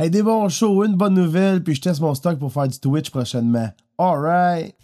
[0.00, 2.78] Hey, des bons shows, une bonne nouvelle, puis je teste mon stock pour faire du
[2.78, 3.68] Twitch prochainement.
[3.98, 4.76] Alright!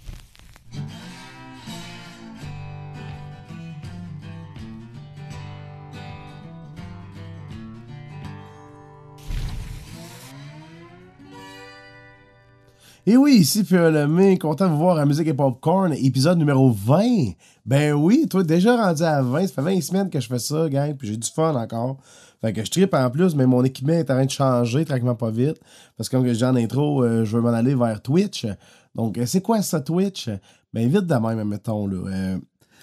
[13.06, 16.72] Et oui, ici Pierre Lemay, content de vous voir à Musique et Popcorn, épisode numéro
[16.72, 17.34] 20.
[17.64, 20.68] Ben oui, toi, déjà rendu à 20, ça fait 20 semaines que je fais ça,
[20.68, 21.98] gang, puis j'ai du fun encore.
[22.45, 25.14] Fait que je tripe en plus, mais mon équipement est en train de changer tranquillement
[25.14, 25.58] pas vite.
[25.96, 28.46] Parce que comme je dis en intro, euh, je veux m'en aller vers Twitch.
[28.94, 30.29] Donc, euh, c'est quoi ça, Twitch?
[30.75, 31.96] Ben vite de même, mettons, là.
[32.07, 32.39] Euh,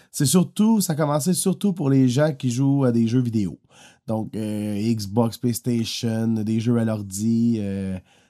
[0.09, 3.59] c'est surtout, ça a commencé surtout pour les gens qui jouent à des jeux vidéo.
[4.07, 7.62] Donc, Xbox, PlayStation, des jeux à l'ordi,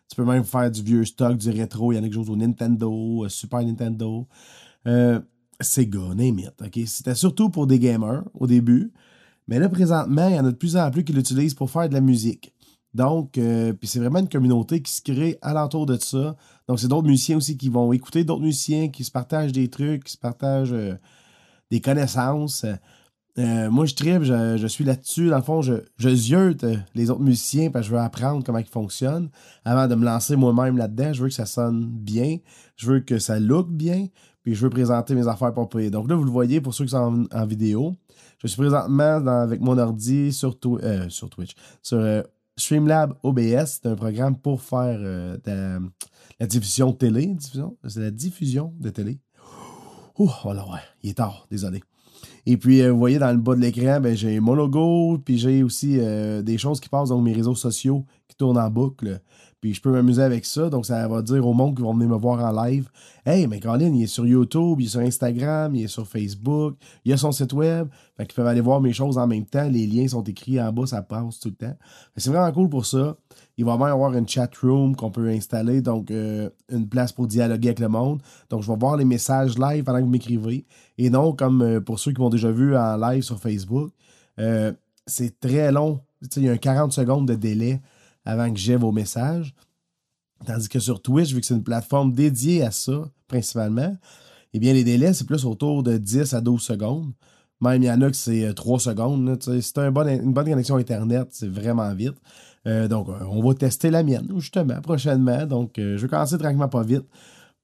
[0.10, 1.94] tu peux même faire du vieux stock, du rétro.
[1.94, 4.28] Il y en a qui jouent au Nintendo, Super Nintendo,
[5.62, 6.88] Sega, name it.
[6.88, 8.92] C'était surtout pour des gamers au début.
[9.52, 11.88] Mais là, présentement, il y en a de plus en plus qui l'utilisent pour faire
[11.88, 12.54] de la musique.
[12.94, 16.36] Donc, euh, c'est vraiment une communauté qui se crée alentour de ça.
[16.68, 20.06] Donc, c'est d'autres musiciens aussi qui vont écouter d'autres musiciens, qui se partagent des trucs,
[20.06, 20.76] qui se partagent
[21.70, 22.66] des connaissances.
[23.40, 25.30] Euh, moi, je tripe, je, suis là-dessus.
[25.30, 28.60] Dans le fond, je, je euh, les autres musiciens parce que je veux apprendre comment
[28.60, 29.30] ils fonctionnent
[29.64, 31.14] avant de me lancer moi-même là-dedans.
[31.14, 32.38] Je veux que ça sonne bien.
[32.76, 34.08] Je veux que ça look bien.
[34.44, 35.92] Puis je veux présenter mes affaires pour payer.
[35.92, 37.96] Donc là, vous le voyez pour ceux qui sont en, vidéo.
[38.42, 41.54] Je suis présentement avec mon ordi sur, euh, sur Twitch.
[41.82, 42.24] Sur
[42.58, 43.80] Streamlab OBS.
[43.82, 45.00] C'est un programme pour faire
[45.48, 47.28] la diffusion de télé.
[47.28, 47.78] Diffusion?
[47.88, 49.20] C'est la diffusion de télé.
[50.18, 50.80] Oh, là, ouais.
[51.04, 51.48] Il est tard.
[51.50, 51.82] Désolé.
[52.46, 55.38] Et puis, euh, vous voyez dans le bas de l'écran, ben, j'ai mon logo, puis
[55.38, 59.22] j'ai aussi euh, des choses qui passent dans mes réseaux sociaux qui tournent en boucle.
[59.62, 60.70] Puis je peux m'amuser avec ça.
[60.70, 62.90] Donc, ça va dire au monde qui vont venir me voir en live
[63.24, 66.76] Hey, mais Colin, il est sur YouTube, il est sur Instagram, il est sur Facebook,
[67.06, 67.88] il a son site web.
[68.18, 69.70] Fait qu'ils peuvent aller voir mes choses en même temps.
[69.70, 71.78] Les liens sont écrits en bas, ça passe tout le temps.
[72.18, 73.16] C'est vraiment cool pour ça.
[73.58, 77.28] Il va même avoir une chat room qu'on peut installer, donc euh, une place pour
[77.28, 78.20] dialoguer avec le monde.
[78.50, 80.66] Donc, je vais voir les messages live pendant que vous m'écrivez.
[80.98, 83.92] Et non, comme euh, pour ceux qui m'ont déjà vu en live sur Facebook,
[84.40, 84.72] euh,
[85.06, 86.00] c'est très long.
[86.36, 87.80] il y a un 40 secondes de délai
[88.26, 89.54] avant que j'ai vos messages.
[90.46, 93.96] Tandis que sur Twitch, vu que c'est une plateforme dédiée à ça, principalement,
[94.54, 97.14] eh bien, les délais, c'est plus autour de 10 à 12 secondes.
[97.62, 99.38] Même il y en a que c'est 3 secondes.
[99.42, 102.16] Si tu as une bonne, connexion Internet, c'est vraiment vite.
[102.68, 105.46] Euh, donc, euh, on va tester la mienne, justement, prochainement.
[105.46, 107.06] Donc, euh, je vais commencer tranquillement pas vite.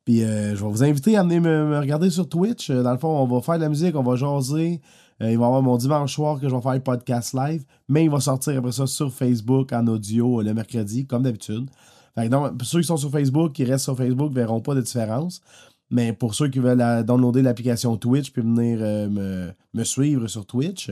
[0.06, 2.72] Puis, je vais vous inviter à venir me, regarder sur Twitch.
[2.72, 4.79] Dans le fond, on va faire de la musique, on va jaser.
[5.19, 7.63] Il va y avoir mon dimanche soir que je vais faire le podcast live.
[7.88, 11.69] Mais il va sortir après ça sur Facebook en audio le mercredi, comme d'habitude.
[12.16, 15.41] donc, ceux qui sont sur Facebook, qui restent sur Facebook, ne verront pas de différence.
[15.89, 18.79] Mais pour ceux qui veulent downloader l'application Twitch puis venir
[19.09, 20.91] me, suivre sur Twitch,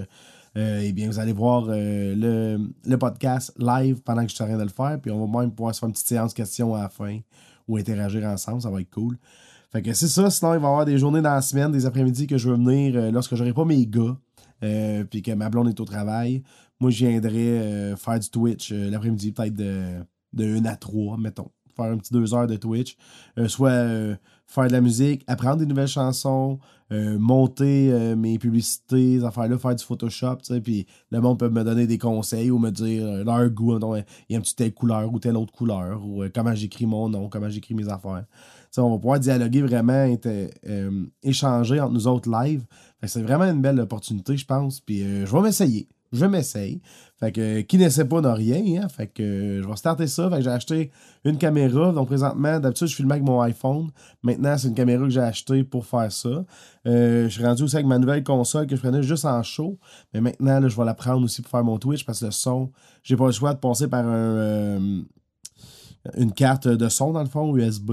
[0.58, 4.48] euh, eh bien, vous allez voir euh, le, podcast live pendant que je suis en
[4.48, 5.00] train de le faire.
[5.02, 7.20] Puis on va même pouvoir se faire une petite séance questions à la fin
[7.68, 8.62] ou interagir ensemble.
[8.62, 9.18] Ça va être cool.
[9.76, 10.30] Fait que c'est ça.
[10.30, 12.56] Sinon, il va y avoir des journées dans la semaine, des après-midi que je veux
[12.56, 14.16] venir euh, lorsque j'aurai pas mes gars.
[15.10, 16.44] puis que ma blonde est au travail.
[16.80, 20.00] Moi, je viendrai faire du Twitch l'après-midi, peut-être de,
[20.32, 21.52] de 1 à 3, mettons.
[21.76, 22.96] Faire un petit 2 heures de Twitch.
[23.48, 26.60] soit faire de la musique, apprendre des nouvelles chansons,
[26.92, 31.50] euh, monter euh, mes publicités, affaires-là, faire du Photoshop, tu sais, puis le monde peut
[31.50, 34.58] me donner des conseils ou me dire euh, leur goût, il y a une petite
[34.58, 38.26] telle couleur ou telle autre couleur, ou comment j'écris mon nom, comment j'écris mes affaires.
[38.82, 40.08] On va pouvoir dialoguer vraiment,
[41.24, 42.64] échanger entre nous autres live.
[43.04, 46.82] C'est vraiment une belle opportunité, je pense, puis je vais m'essayer je m'essaye.
[47.20, 48.84] Fait que qui ne sait pas n'a rien.
[48.84, 48.90] Hein?
[48.90, 50.30] Fait que je vais starter ça.
[50.30, 50.92] Fait que j'ai acheté
[51.24, 51.92] une caméra.
[51.92, 53.90] Donc présentement, d'habitude, je filme avec mon iPhone.
[54.24, 56.46] Maintenant, c'est une caméra que j'ai achetée pour faire ça.
[56.88, 59.78] Euh, je suis rendu aussi avec ma nouvelle console que je prenais juste en show.
[60.14, 62.72] Mais maintenant, je vais la prendre aussi pour faire mon Twitch parce que le son,
[63.04, 65.02] j'ai pas le choix de passer par un, euh,
[66.18, 67.92] une carte de son dans le fond USB.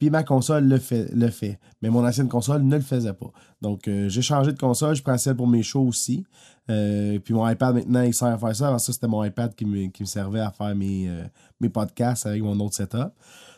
[0.00, 1.58] Puis ma console le fait, le fait.
[1.82, 3.30] Mais mon ancienne console ne le faisait pas.
[3.60, 4.96] Donc, euh, j'ai changé de console.
[4.96, 6.24] Je prends celle pour mes shows aussi.
[6.70, 8.68] Euh, puis mon iPad, maintenant, il sert à faire ça.
[8.68, 11.24] Avant ça, c'était mon iPad qui me, servait à faire mes, euh,
[11.60, 13.10] mes podcasts avec mon autre setup.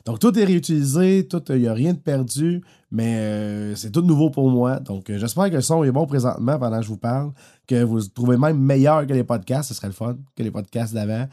[0.05, 1.29] Donc, tout est réutilisé.
[1.51, 2.65] Il n'y a rien de perdu.
[2.91, 4.81] Mais c'est tout nouveau pour moi.
[4.81, 7.31] Donc, j'espère que le son est bon présentement pendant que je vous parle.
[7.69, 9.69] Que vous le trouvez même meilleur que les podcasts.
[9.69, 11.29] Ce serait le fun que les podcasts d'avant.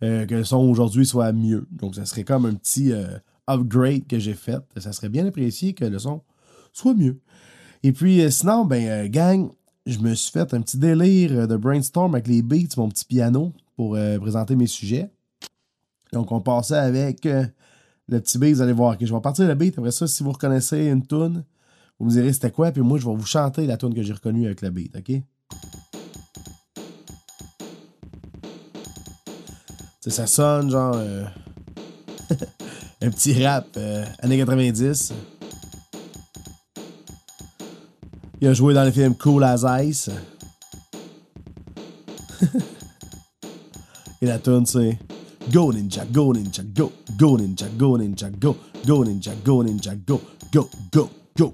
[0.00, 1.66] que le son aujourd'hui soit mieux.
[1.72, 2.92] Donc, ça serait comme un petit
[3.48, 4.62] upgrade que j'ai fait.
[4.76, 6.22] Ça serait bien apprécié que le son
[6.72, 7.20] soit mieux.
[7.82, 9.50] Et puis, euh, sinon, ben, euh, gang,
[9.86, 13.04] je me suis fait un petit délire euh, de brainstorm avec les beats, mon petit
[13.04, 15.10] piano, pour présenter mes sujets.
[16.12, 18.96] Donc, on passait avec le petit beat, vous allez voir.
[18.96, 19.76] que je vais partir le beat.
[19.78, 21.42] Après ça, si vous reconnaissez une tune,
[21.98, 24.12] vous me direz c'était quoi, puis moi, je vais vous chanter la tune que j'ai
[24.12, 25.22] reconnue avec le beat, OK?
[30.08, 30.96] ça sonne genre.
[33.02, 35.12] Un petit rap euh, années 90.
[38.40, 40.10] Il a joué dans le film Cool as Ice.
[44.22, 44.98] Et la tune c'est
[45.50, 48.56] Go Ninja, Go Ninja, Go, Go Ninja, Go Ninja, Go,
[48.86, 50.20] Go Ninja, Go Ninja, Go,
[50.52, 51.52] Go, Go, Go.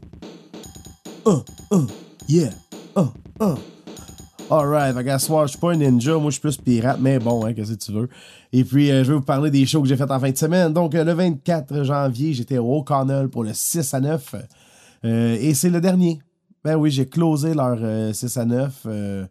[1.24, 1.40] Uh,
[1.70, 1.86] uh,
[2.26, 2.52] yeah,
[2.94, 3.08] uh,
[3.40, 3.56] uh.
[4.50, 7.44] Alright, fait qu'à je suis pas un ninja, moi je suis plus pirate, mais bon,
[7.44, 8.08] hein, qu'est-ce que tu veux.
[8.50, 10.36] Et puis, euh, je vais vous parler des shows que j'ai fait en fin de
[10.38, 10.72] semaine.
[10.72, 14.36] Donc, euh, le 24 janvier, j'étais au O'Connell pour le 6 à 9.
[15.04, 16.18] Euh, et c'est le dernier.
[16.64, 18.82] Ben oui, j'ai closé leur euh, 6 à 9.
[18.86, 19.26] euh,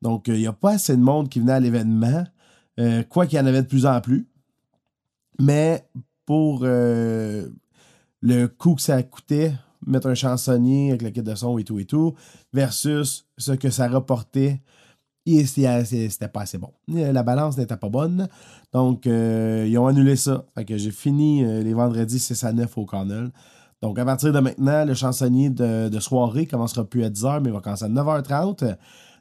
[0.00, 2.24] donc, il n'y a pas assez de monde qui venait à l'événement.
[3.10, 4.26] Quoi qu'il y en avait de plus en plus.
[5.38, 5.86] Mais
[6.24, 7.50] pour le
[8.46, 9.52] coût que ça coûtait,
[9.86, 12.14] mettre un chansonnier avec le kit de son et tout et tout,
[12.52, 14.60] versus ce que ça rapportait,
[15.26, 16.70] et c'était pas assez bon.
[16.88, 18.28] La balance n'était pas bonne.
[18.72, 20.44] Donc, euh, ils ont annulé ça.
[20.54, 23.30] Fait que j'ai fini euh, les vendredis 6 à 9 au Cornell.
[23.82, 27.50] Donc, à partir de maintenant, le chansonnier de, de soirée commencera plus à 10h, mais
[27.50, 28.76] il va commencer à 9h30.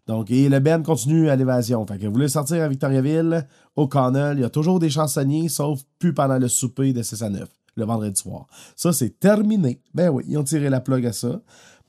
[0.07, 1.85] Donc, et le band continue à l'évasion.
[1.85, 5.49] Fait que vous voulez sortir à Victoriaville, au Connell, il y a toujours des chansonniers,
[5.49, 8.47] sauf plus pendant le souper de 6 à 9, le vendredi soir.
[8.75, 9.81] Ça, c'est terminé.
[9.93, 11.41] Ben oui, ils ont tiré la plug à ça.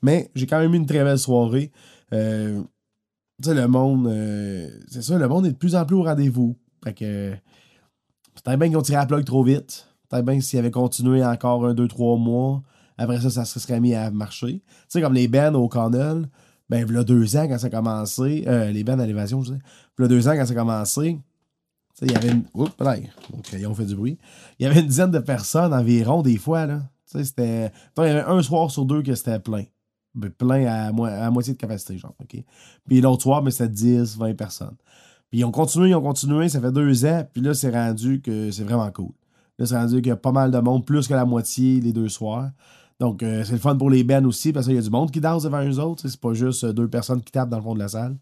[0.03, 1.71] Mais j'ai quand même eu une très belle soirée.
[2.13, 2.61] Euh,
[3.41, 6.55] tu sais, le monde, euh, c'est le monde est de plus en plus au rendez-vous.
[6.83, 7.31] Fait que,
[8.43, 9.87] peut-être bien qu'ils ont tiré la plug trop vite.
[10.09, 12.61] Peut-être bien s'ils avaient continué encore un, deux, trois mois,
[12.97, 14.59] après ça, ça se serait mis à marcher.
[14.59, 16.29] Tu sais, comme les bands au Connell,
[16.69, 19.41] ben, il y a deux ans quand ça a commencé, euh, les bands à l'évasion,
[19.41, 21.19] je il y a deux ans quand ça a commencé,
[22.01, 22.43] il y avait une.
[23.75, 24.17] Fait du bruit.
[24.59, 26.81] Il y avait une dizaine de personnes environ, des fois, là.
[27.09, 27.71] Tu sais, c'était.
[27.97, 29.63] Il y avait un soir sur deux que c'était plein.
[30.15, 32.13] Ben, plein à, à moitié de capacité, genre?
[32.87, 34.75] Puis l'autre soir, mais c'était 10, 20 personnes.
[35.29, 38.21] Puis ils ont continué, ils ont continué, ça fait deux ans, puis là, c'est rendu
[38.21, 39.11] que c'est vraiment cool.
[39.57, 41.91] Là, c'est rendu qu'il y a pas mal de monde, plus que la moitié les
[41.91, 42.51] deux soirs.
[42.99, 45.11] Donc, euh, c'est le fun pour les bands aussi, parce qu'il y a du monde
[45.11, 46.07] qui danse devant eux autres.
[46.07, 48.15] C'est pas juste euh, deux personnes qui tapent dans le fond de la salle.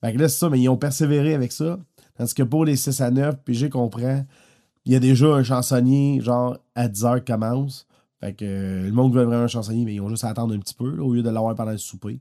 [0.00, 1.78] Fait que là, c'est ça, mais ils ont persévéré avec ça.
[2.16, 4.04] Tandis que pour les 6 à 9, puis j'ai compris,
[4.84, 7.86] il y a déjà un chansonnier, genre, à 10 heures commence.
[8.24, 10.54] Fait que euh, le monde veut vraiment un chansonnier, mais ils ont juste à attendre
[10.54, 12.20] un petit peu, au lieu de l'avoir pendant le souper.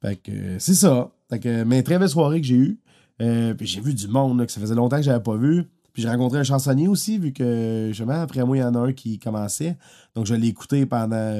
[0.00, 1.10] Fait que euh, c'est ça.
[1.28, 2.78] Fait que, mais très belle soirée que j'ai eue.
[3.20, 5.64] Euh, puis j'ai vu du monde là, que ça faisait longtemps que j'avais pas vu.
[5.92, 8.78] Puis j'ai rencontré un chansonnier aussi, vu que justement, après moi, il y en a
[8.78, 9.76] un qui commençait.
[10.14, 11.34] Donc je l'ai écouté pendant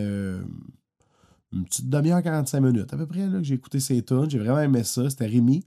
[1.53, 4.29] une petite demi-heure, 45 minutes à peu près, là, que j'ai écouté ses tunes.
[4.29, 5.09] J'ai vraiment aimé ça.
[5.09, 5.65] C'était Rémi.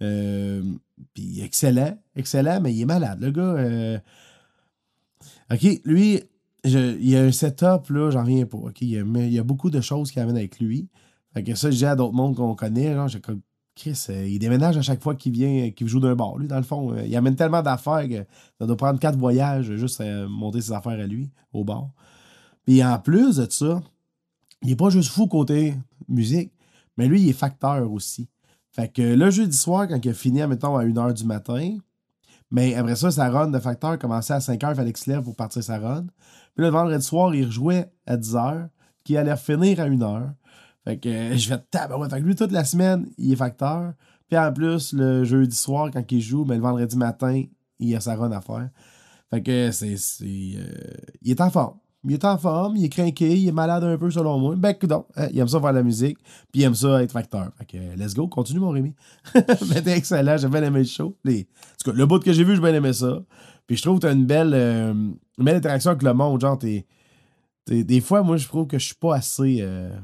[0.00, 4.00] Puis excellent, excellent, mais il est malade, le gars.
[5.52, 6.22] OK, lui,
[6.64, 8.58] il y a un setup, là, j'en reviens pas.
[8.80, 10.88] Il y a, beaucoup de choses qui amènent avec lui.
[11.34, 13.08] Fait que ça, je dis à d'autres mondes qu'on connaît, genre,
[13.74, 16.36] Chris, euh, il déménage à chaque fois qu'il vient, qu'il joue d'un bar.
[16.36, 18.26] Lui, dans le fond, euh, il amène tellement d'affaires que
[18.58, 21.88] ça doit prendre quatre voyages juste à monter ses affaires à lui, au bar.
[22.66, 23.82] Puis en plus de ça,
[24.62, 25.74] il est pas juste fou côté
[26.06, 26.52] musique,
[26.96, 28.28] mais lui, il est facteur aussi.
[28.70, 31.76] Fait que le jeudi soir, quand il a fini, mettons, à 1h du matin,
[32.52, 35.22] mais après ça, sa run de facteur commençait à 5h, il fallait qu'il se lève
[35.22, 36.04] pour partir sa run.
[36.54, 38.68] Puis le vendredi soir, il rejouait à 10h,
[39.04, 40.34] qui allait finir à 1h.
[40.84, 42.10] Fait que euh, je vais tabarouette.
[42.10, 43.94] Fait que lui, toute la semaine, il est facteur.
[44.28, 47.42] Puis en plus, le jeudi soir, quand il joue, mais le vendredi matin,
[47.78, 48.68] il a sa run à faire.
[49.30, 49.96] Fait que c'est.
[49.96, 50.92] c'est, euh,
[51.22, 51.78] il est en forme.
[52.04, 54.56] Il est en forme, il est craqué, il est malade un peu selon moi.
[54.56, 56.18] Ben, donc, il aime ça faire la musique,
[56.50, 57.52] puis il aime ça être facteur.
[57.58, 58.92] Fait que, euh, let's go, continue mon Rémi.
[59.34, 61.16] Mais t'es excellent, j'ai bien aimé le show.
[61.24, 61.40] Les...
[61.42, 63.22] En tout cas, le bout que j'ai vu, j'ai bien aimé ça.
[63.66, 64.92] Puis je trouve que t'as une belle, euh,
[65.38, 66.40] belle interaction avec le monde.
[66.40, 66.86] Genre, t'es-
[67.66, 69.94] des fois, moi, je trouve que je suis pas assez euh,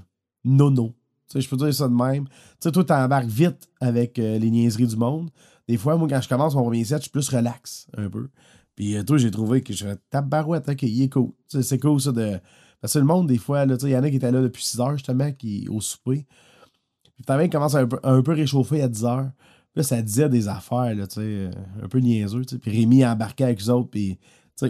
[0.45, 0.95] nono.
[1.29, 2.27] Tu sais, je peux dire ça de même.
[2.29, 5.31] Tu sais, toi, t'embarques vite avec euh, les niaiseries du monde.
[5.69, 8.29] Des fois, moi, quand je commence mon premier set, je suis plus relax un peu.
[8.79, 11.33] Puis euh, toi, j'ai trouvé que je fais tabarouette, ok, il est cool.
[11.49, 12.39] C'est cool ça de.
[12.81, 14.81] Parce que le monde, des fois, il y en a qui étaient là depuis 6
[14.81, 16.27] heures justement, qui, au souper.
[17.17, 19.31] Puis t'as même commence à un peu, à un peu réchauffer à 10 heures.
[19.73, 21.51] Puis là, ça disait des affaires, là, euh,
[21.83, 22.43] un peu niaiseux.
[22.43, 24.17] Puis Rémi embarquait avec eux autres, puis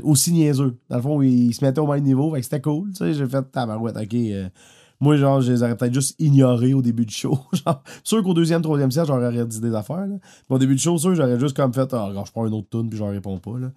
[0.02, 0.78] aussi niaiseux.
[0.88, 2.90] Dans le fond, ils se mettaient au même niveau, fait que c'était cool.
[2.98, 4.14] J'ai fait tabarouette, ok.
[4.14, 4.48] euh,
[5.00, 7.38] moi, genre, je les aurais peut-être juste ignorés au début du show.
[7.52, 10.06] genre, sûr qu'au deuxième, troisième siège, j'aurais dit des affaires.
[10.06, 10.16] Là.
[10.48, 12.88] Au début du show, sûr, j'aurais juste comme fait, ah, je prends une autre tune,
[12.88, 13.58] puis je leur réponds pas.
[13.58, 13.70] Là.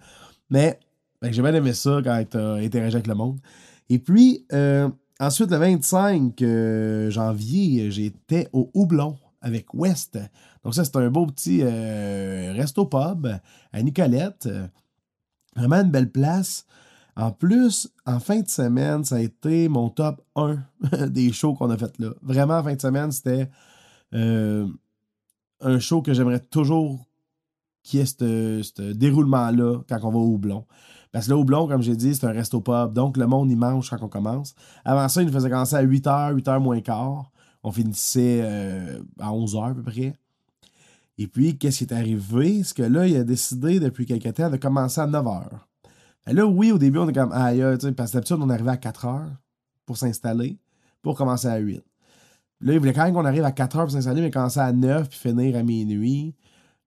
[0.50, 0.80] Mais
[1.22, 3.38] j'ai bien aimé ça quand t'as interagi avec le monde.
[3.88, 4.88] Et puis, euh,
[5.20, 10.18] ensuite, le 25 euh, janvier, j'étais au Houblon avec West.
[10.64, 13.28] Donc, ça, c'est un beau petit euh, resto-pub
[13.72, 14.48] à Nicolette.
[15.54, 16.66] Vraiment une belle place.
[17.16, 20.58] En plus, en fin de semaine, ça a été mon top 1
[21.08, 22.10] des shows qu'on a fait là.
[22.22, 23.50] Vraiment, en fin de semaine, c'était
[24.14, 24.66] euh,
[25.60, 27.06] un show que j'aimerais toujours
[27.82, 30.64] qui est ce déroulement-là quand on va au houblon.
[31.10, 32.94] Parce que là, houblon, comme j'ai dit, c'est un resto pub.
[32.94, 34.54] Donc, le monde, il mange quand on commence.
[34.84, 37.30] Avant ça, il nous faisait commencer à 8h, 8h moins quart.
[37.62, 40.14] On finissait euh, à 11h à peu près.
[41.18, 42.62] Et puis, qu'est-ce qui est arrivé?
[42.62, 45.50] C'est que là, il a décidé depuis quelques temps de commencer à 9h.
[46.26, 48.76] Là, oui, au début, on est comme, tu sais, parce que d'habitude, on arrivait à
[48.76, 49.24] 4h
[49.86, 50.58] pour s'installer,
[51.02, 51.82] pour commencer à 8.
[52.60, 55.08] Là, il voulait quand même qu'on arrive à 4h pour s'installer, mais commencer à 9
[55.08, 56.34] puis finir à minuit.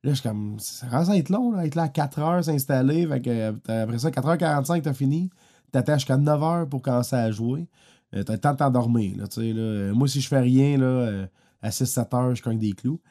[0.04, 2.44] Là, je suis comme, ça commence à être long, là, être là à 4 heures,
[2.44, 3.06] s'installer.
[3.28, 5.30] Euh, après ça, 4h45, t'as fini.
[5.72, 7.68] T'attends jusqu'à 9 h pour commencer à jouer.
[8.16, 9.18] Euh, t'as le temps de t'endormir.
[9.18, 9.44] Là, là.
[9.44, 11.28] Euh, moi, si je fais rien, là,
[11.62, 13.02] à 6-7 heures, je cogne des clous.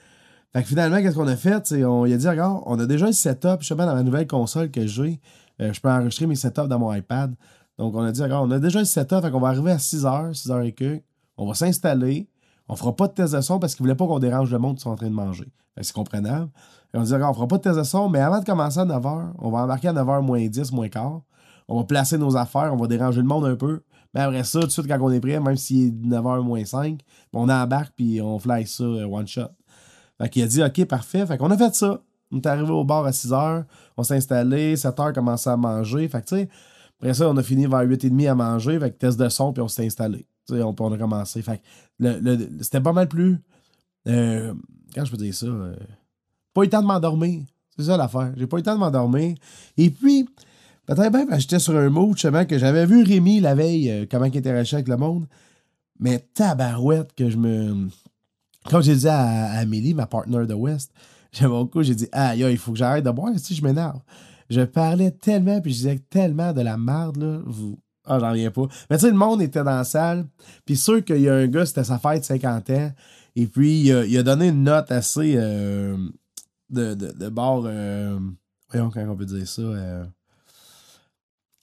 [0.54, 1.72] Fait que finalement, qu'est-ce qu'on a fait?
[1.84, 4.04] On, il a dit, regarde, on a déjà un setup, je sais pas, dans la
[4.04, 5.20] nouvelle console que j'ai.
[5.58, 7.34] Je peux enregistrer mes setups dans mon iPad.
[7.78, 10.04] Donc, on a dit, on a déjà un setup, fait qu'on va arriver à 6
[10.04, 11.00] h 6 h et que.
[11.36, 12.28] On va s'installer.
[12.68, 14.76] On fera pas de test de son parce qu'il voulait pas qu'on dérange le monde
[14.76, 15.50] qui sont en train de manger.
[15.80, 16.50] C'est comprenable.
[16.94, 18.84] Et on dit, on fera pas de test de son, mais avant de commencer à
[18.84, 21.22] 9h, on va embarquer à 9h moins 10, moins quart.
[21.66, 23.82] On va placer nos affaires, on va déranger le monde un peu.
[24.14, 26.64] Mais après ça, tout de suite, quand on est prêt, même s'il est 9h moins
[26.64, 27.00] 5,
[27.32, 29.48] on embarque puis on fly ça euh, one shot.
[30.18, 31.26] Fait qu'il a dit, OK, parfait.
[31.26, 32.00] Fait qu'on a fait ça.
[32.32, 33.64] On est arrivé au bar à 6h,
[33.96, 36.08] on s'est installé, 7h, commencé à manger.
[36.08, 36.48] Fait que, tu sais,
[36.98, 39.68] après ça, on a fini vers 8h30 à manger, que test de son, puis on
[39.68, 40.26] s'est installé.
[40.46, 41.42] Tu sais, on, on a commencé.
[41.42, 41.60] Fait
[42.00, 43.38] que c'était pas mal plus.
[44.08, 44.54] Euh,
[44.94, 45.46] quand je peux dire ça?
[45.46, 45.76] Euh,
[46.52, 47.42] pas eu le temps de m'endormir.
[47.76, 48.32] C'est ça l'affaire.
[48.36, 49.36] J'ai pas eu le temps de m'endormir.
[49.76, 50.28] Et puis,
[50.86, 54.26] peut-être bien j'étais sur un mot, justement, que j'avais vu Rémi la veille, euh, comment
[54.26, 55.26] il interagissait avec le monde.
[55.98, 57.88] Mais tabarouette que je me.
[58.70, 60.92] Comme j'ai dit à, Amélie, ma partner de West,
[61.34, 64.00] j'ai mon coup, j'ai dit Ah, il faut que j'arrête de boire, si je m'énerve.
[64.50, 67.40] Je parlais tellement, puis je disais tellement de la merde, là.
[67.44, 67.78] Vous...
[68.06, 68.66] Ah, j'en reviens pas.
[68.90, 70.26] Mais tu sais, le monde était dans la salle.
[70.66, 72.92] Puis sûr qu'il y a un gars, c'était sa fête de 50 ans.
[73.36, 75.34] Et puis, il a, donné une note assez.
[75.36, 75.96] Euh,
[76.70, 78.18] de, de, de bord, euh,
[78.70, 80.04] voyons, comment on peut dire ça, euh,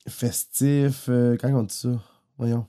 [0.07, 1.09] festif,
[1.39, 1.89] comment on dit ça,
[2.37, 2.67] voyons.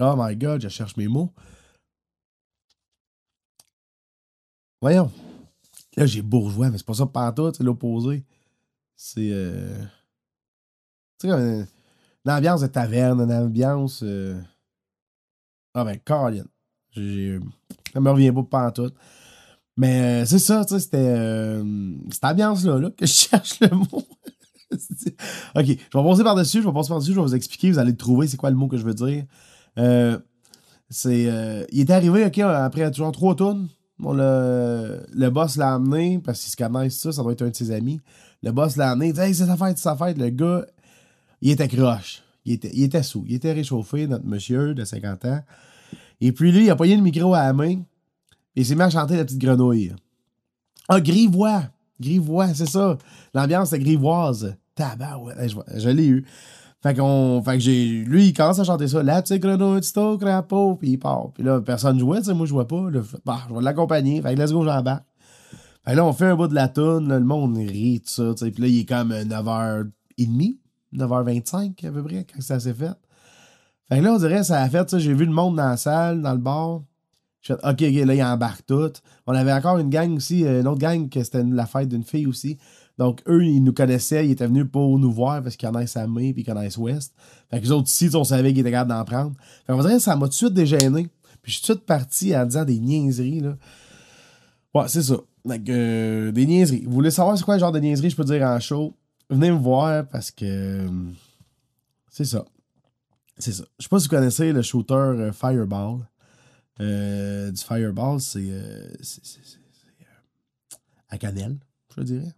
[0.00, 1.32] Oh my god, je cherche mes mots.
[4.80, 5.10] Voyons.
[5.96, 8.24] Là, j'ai bourgeois, mais c'est pas ça partout, c'est l'opposé.
[8.96, 9.32] C'est.
[11.18, 11.66] Tu sais, une,
[12.26, 14.04] ambiance de taverne, une ambiance.
[15.74, 16.44] Ah ben, Colin.
[16.94, 18.92] Ça me revient pas tout.
[19.76, 20.96] Mais euh, c'est ça, tu sais, c'était.
[20.98, 23.86] Euh, cette ambiance-là là, que je cherche le mot.
[24.72, 24.76] ok,
[25.54, 28.26] je vais passer par-dessus, je vais passer par-dessus, je vais vous expliquer, vous allez trouver
[28.26, 29.24] c'est quoi le mot que je veux dire.
[29.78, 30.18] Euh,
[30.88, 31.66] c'est.
[31.72, 33.58] il est arrivé, ok, après toujours trois tours.
[33.98, 37.56] Bon, le, boss l'a amené, parce qu'il se connaissent ça, ça doit être un de
[37.56, 38.00] ses amis.
[38.42, 40.18] Le boss l'a amené, il dit Hey, c'est sa fête, c'est sa fête.
[40.18, 40.66] Le gars,
[41.40, 42.22] il était croche.
[42.44, 43.24] Il était, il sous.
[43.26, 45.40] Il était réchauffé, notre monsieur de 50 ans.
[46.20, 47.78] Et puis lui, il a payé le micro à la main.
[48.54, 49.94] Et il s'est mis à chanter la petite grenouille.
[50.88, 51.64] Ah, grivois!
[52.00, 52.98] Grivois, c'est ça.
[53.34, 54.56] L'ambiance est grivoise.
[54.74, 55.50] Tabarouette.
[55.50, 56.26] Je, je l'ai eu.
[56.86, 58.04] Fait, qu'on, fait que j'ai.
[58.04, 59.02] Lui, il commence à chanter ça.
[59.02, 61.32] La petite grenouille, au crapaud, puis il part.
[61.34, 62.84] Puis là, personne jouait, tu sais, moi je jouais pas.
[63.24, 64.22] bah, je vais l'accompagner.
[64.22, 65.04] Fait que let's go, j'embarque.
[65.84, 68.46] Fait que là, on fait un bout de la toune, le monde rit, tout ça.
[68.46, 70.58] Puis là, il est comme 9h30,
[70.94, 72.94] 9h25 à peu près, quand ça s'est fait.
[73.88, 75.76] Fait que là, on dirait, ça a fait, ça, j'ai vu le monde dans la
[75.76, 76.82] salle, dans le bar.
[77.46, 78.92] Je fait, OK, là, il embarque tout.
[79.26, 82.02] On avait encore une gang aussi, euh, une autre gang, que c'était la fête d'une
[82.02, 82.58] fille aussi.
[82.98, 86.32] Donc, eux, ils nous connaissaient, ils étaient venus pour nous voir parce qu'ils connaissent Samé
[86.32, 87.14] puis ils connaissent West.
[87.50, 89.32] Fait que les autres ici, on savait qu'ils étaient capables d'en prendre.
[89.66, 91.08] Fait qu'on dirait, ça m'a tout de suite dégêné.
[91.42, 93.56] Puis je suis tout de suite parti en disant des niaiseries, là.
[94.74, 95.16] Ouais, c'est ça.
[95.44, 96.84] Donc, euh, des niaiseries.
[96.84, 98.94] Vous voulez savoir c'est quoi le genre de niaiseries je peux dire en show?
[99.30, 100.44] Venez me voir parce que.
[100.44, 100.88] Euh,
[102.10, 102.44] c'est ça.
[103.38, 103.64] C'est ça.
[103.78, 106.00] Je sais pas si vous connaissez le shooter euh, Fireball.
[106.80, 108.88] Euh, du Fireball, c'est euh,
[111.08, 111.56] à cannelle,
[111.96, 112.34] je dirais.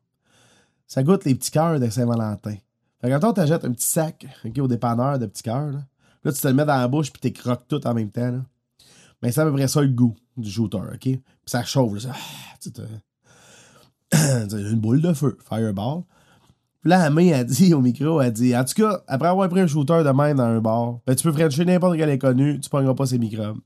[0.87, 2.57] Ça goûte les petits cœurs de Saint-Valentin.
[3.01, 4.27] Fait quand on t'achète un petit sac
[4.59, 5.85] au dépanneur de petits cœurs, là,
[6.25, 8.31] là, tu te le mets dans la bouche puis tu croques tout en même temps.
[8.31, 8.45] Là.
[9.23, 11.01] Mais c'est à peu près ça le goût du shooter, OK?
[11.01, 12.05] Puis ça chauffe.
[12.05, 12.13] Là,
[14.13, 16.03] ah, une boule de feu, Fireball.
[16.81, 19.49] Puis là, la main a dit au micro, elle dit En tout cas, après avoir
[19.49, 22.61] pris un shooter de main dans un bar, ben, tu peux frencher n'importe quel inconnu,
[22.61, 23.59] tu prendras pas ses microbes.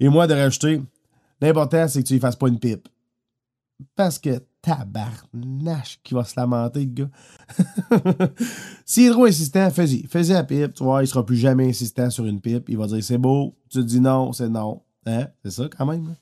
[0.00, 0.82] Et moi, de rajouter
[1.40, 2.88] L'important, c'est que tu lui fasses pas une pipe.
[3.94, 7.10] Parce que tabarnache qui va se lamenter, gars.
[8.86, 10.06] S'il est trop insistant, fais-y.
[10.06, 10.72] Fais-y la pipe.
[10.72, 12.68] Tu vois, il sera plus jamais insistant sur une pipe.
[12.68, 13.54] Il va dire c'est beau.
[13.68, 14.82] Tu te dis non, c'est non.
[15.06, 15.28] Hein?
[15.44, 16.16] C'est ça, quand même.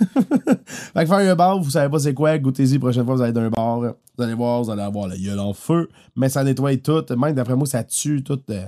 [0.00, 3.32] fait que faire un bar, vous savez pas c'est quoi, goûtez-y, prochaine fois, vous allez
[3.32, 3.80] dans un bar.
[4.16, 7.04] Vous allez voir, vous allez avoir la gueule en feu, mais ça nettoie tout.
[7.16, 8.40] Même d'après moi, ça tue tout.
[8.50, 8.66] Euh,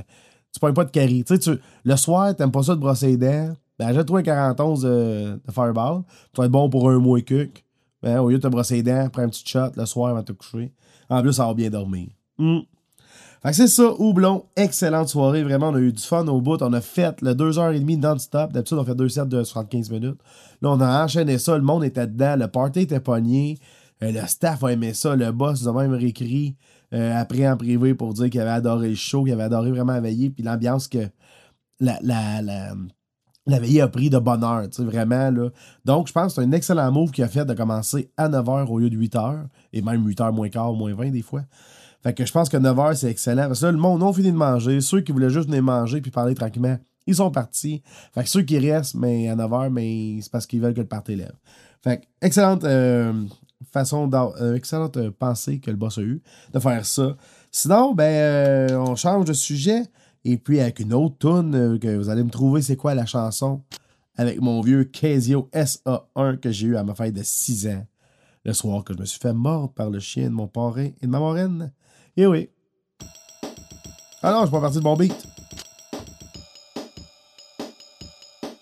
[0.53, 1.25] tu prends pas de carie.
[1.25, 3.57] Tu sais, le soir, t'aimes pas ça de brosser les dents.
[3.79, 6.03] Ben, achète-toi un 41 de, de Fireball.
[6.33, 7.65] Tu vas être bon pour un mois et quelques.
[8.03, 10.21] Ben, au lieu de te brosser les dents, prends un petit shot le soir avant
[10.21, 10.73] de te coucher.
[11.09, 12.09] En plus, ça va bien dormir.
[12.39, 12.61] Hmm.
[13.43, 14.47] Fait que c'est ça, Houblon.
[14.57, 15.45] Excellente soirée.
[15.45, 16.61] Vraiment, on a eu du fun au bout.
[16.61, 18.53] On a fait le 2h30 non-stop.
[18.53, 20.21] D'habitude, on fait deux sets de 75 minutes.
[20.61, 21.57] Là, on a enchaîné ça.
[21.57, 22.37] Le monde était dedans.
[22.37, 23.59] Le party était pogné.
[24.03, 25.15] Euh, le staff a aimé ça.
[25.15, 26.57] Le boss nous a même réécrit
[26.93, 30.01] euh, après en privé pour dire qu'il avait adoré le show, qu'il avait adoré vraiment
[30.01, 30.31] veiller.
[30.31, 31.09] Puis l'ambiance que
[31.81, 32.75] la, la, la,
[33.49, 35.49] la veillée a pris de bonheur, tu sais, vraiment, là.
[35.85, 38.67] Donc, je pense que c'est un excellent move qu'il a fait de commencer à 9h
[38.67, 41.43] au lieu de 8h, et même 8h moins quart, moins 20 des fois.
[42.03, 43.47] Fait que je pense que 9h, c'est excellent.
[43.49, 44.81] Parce que là, le monde non fini de manger.
[44.81, 47.83] Ceux qui voulaient juste venir manger puis parler tranquillement, ils sont partis.
[48.15, 50.87] Fait que ceux qui restent, mais à 9h, mais c'est parce qu'ils veulent que le
[50.87, 51.35] party lève.
[51.83, 53.13] Fait que, excellente euh,
[53.73, 57.17] façon, euh, excellente pensée que le boss a eu de faire ça.
[57.51, 59.83] Sinon, ben, euh, on change de sujet.
[60.31, 63.63] Et puis, avec une autre tune que vous allez me trouver, c'est quoi la chanson?
[64.15, 67.87] Avec mon vieux Casio SA1 que j'ai eu à ma fête de 6 ans.
[68.45, 71.07] Le soir que je me suis fait mordre par le chien de mon parrain et
[71.07, 71.73] de ma moraine.
[72.15, 72.51] Et oui.
[74.23, 75.15] Ah non, je suis pas parti de bon beat.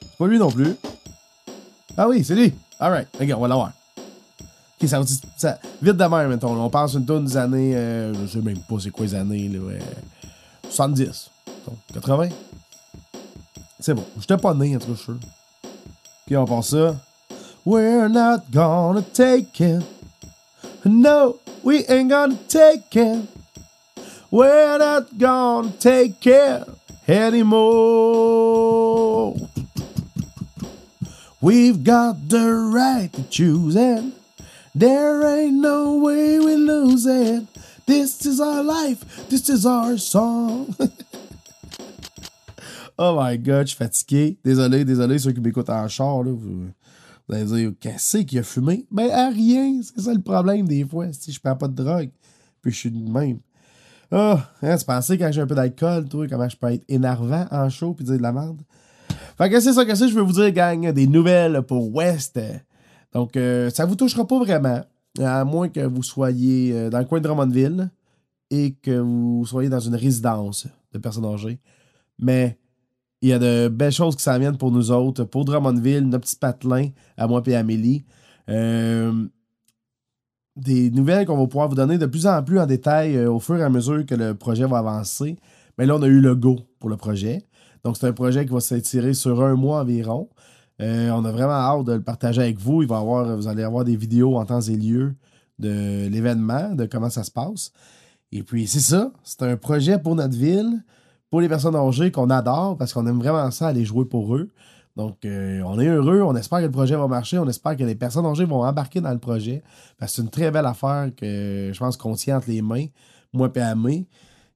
[0.03, 0.77] C'est pas lui non plus.
[1.97, 2.55] Ah oui, c'est lui.
[2.79, 3.73] Alright, regarde, on va l'avoir.
[4.81, 5.03] Ok, ça,
[5.37, 6.65] ça vite de même, mettons.
[6.65, 7.75] On passe une tonne des années.
[7.75, 9.59] Euh, je sais même pas c'est quoi les années, là.
[10.71, 11.33] 70.
[11.93, 12.29] 80.
[13.81, 14.05] C'est bon.
[14.19, 15.13] J'étais pas né, en tout cas,
[16.29, 16.97] je on passe ça.
[17.65, 19.83] We're not gonna take it.
[20.85, 23.29] No, we ain't gonna take it.
[24.31, 26.65] We're not gonna take care
[27.09, 27.67] anymore.
[31.41, 34.13] We've got the right to choose and
[34.75, 37.47] there ain't no way we lose it.
[37.87, 40.75] This is our life, this is our song.
[42.99, 44.39] oh my god, je suis fatigué.
[44.45, 46.71] Désolé, désolé, ceux qui m'écoutent en char, là, vous,
[47.29, 48.87] vous allez dire, qu'est-ce qu'il a fumé?
[48.91, 52.11] Ben, à rien, c'est ça le problème des fois, si je prends pas de drogue,
[52.63, 53.39] puis je suis de même.
[54.13, 57.47] Ah, oh, hein, tu quand j'ai un peu d'alcool, toi, comment je peux être énervant
[57.51, 58.63] en chaud puis dire de la merde?
[59.37, 62.39] Fait que c'est ça que c'est, je veux vous dire, gang, des nouvelles pour West.
[63.13, 64.81] Donc, euh, ça vous touchera pas vraiment,
[65.19, 67.91] à moins que vous soyez euh, dans le coin de Drummondville
[68.51, 71.59] et que vous soyez dans une résidence de personnes âgées.
[72.19, 72.59] Mais
[73.23, 75.25] il y a de belles choses qui s'en viennent pour nous autres.
[75.25, 78.05] Pour Drummondville, notre petit patelin, à moi et Amélie.
[78.49, 79.27] Euh,
[80.57, 83.41] des nouvelles qu'on va pouvoir vous donner de plus en plus en détail euh, au
[83.41, 85.37] fur et à mesure que le projet va avancer.
[85.79, 87.45] Mais là, on a eu le go pour le projet.
[87.85, 90.29] Donc, c'est un projet qui va s'étirer sur un mois environ.
[90.81, 92.83] Euh, on a vraiment hâte de le partager avec vous.
[92.83, 95.15] Il va avoir, vous allez avoir des vidéos en temps et lieu
[95.59, 97.73] de l'événement, de comment ça se passe.
[98.33, 99.13] Et puis, c'est ça.
[99.25, 100.83] C'est un projet pour notre ville,
[101.31, 104.51] pour les personnes âgées qu'on adore parce qu'on aime vraiment ça, aller jouer pour eux.
[104.97, 107.85] Donc, euh, on est heureux, on espère que le projet va marcher, on espère que
[107.85, 109.63] les personnes âgées vont embarquer dans le projet.
[109.99, 112.87] Parce que c'est une très belle affaire que je pense qu'on tient entre les mains,
[113.33, 114.09] moi et Amé.